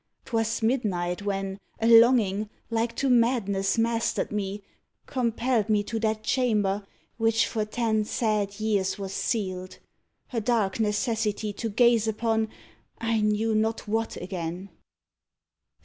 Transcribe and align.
'Twas 0.25 0.63
midnight 0.63 1.21
when 1.21 1.59
A 1.79 1.85
longing, 1.85 2.49
like 2.71 2.95
to 2.95 3.07
madness, 3.07 3.77
mastered 3.77 4.31
me, 4.31 4.63
Compelled 5.05 5.69
me 5.69 5.83
to 5.83 5.99
that 5.99 6.23
chamber, 6.23 6.83
which 7.17 7.45
for 7.45 7.65
ten 7.65 8.03
Sad 8.03 8.59
years 8.59 8.97
was 8.97 9.13
sealed; 9.13 9.77
a 10.33 10.41
dark 10.41 10.79
necessity 10.79 11.53
To 11.53 11.69
gaze 11.69 12.07
upon 12.07 12.49
I 12.97 13.21
knew 13.21 13.53
not 13.53 13.87
what 13.87 14.17
again. 14.17 14.69